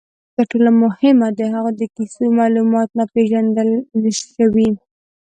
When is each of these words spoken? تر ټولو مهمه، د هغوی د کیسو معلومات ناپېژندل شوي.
تر 0.35 0.45
ټولو 0.51 0.69
مهمه، 0.83 1.27
د 1.39 1.41
هغوی 1.53 1.73
د 1.77 1.83
کیسو 1.95 2.23
معلومات 2.39 2.89
ناپېژندل 2.97 3.69
شوي. 4.31 4.69